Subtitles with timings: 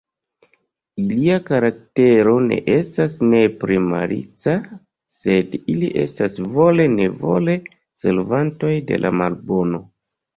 [1.01, 4.55] Ilia karaktero ne estas nepre malica,
[5.17, 7.55] sed ili estas vole-nevole
[8.05, 9.83] servantoj de la malbono.